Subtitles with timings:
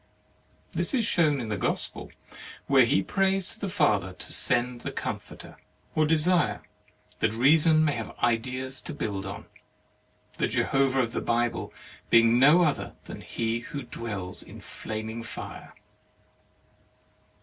[0.71, 2.09] This is shown in the Gospel,
[2.65, 5.57] where he prays to the Father to send the Comforter
[5.93, 6.63] or desire
[7.19, 9.45] that Reason may have ideas to build on,
[10.39, 11.71] the Jehovah of the Bible
[12.09, 15.75] being no other than he who dwells in flaming fire.